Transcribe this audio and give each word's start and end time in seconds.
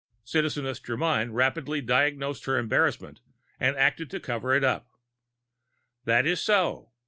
Citizeness 0.25 0.79
Germyn 0.83 1.31
rapidly 1.31 1.79
diagnosed 1.79 2.45
her 2.45 2.57
embarrassment 2.57 3.21
and 3.59 3.75
acted 3.75 4.09
to 4.09 4.19
cover 4.19 4.51
it 4.55 4.63
up. 4.63 4.89
"That 6.05 6.25
is 6.25 6.41
so. 6.41 6.89